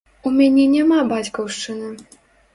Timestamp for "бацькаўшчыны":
1.13-1.93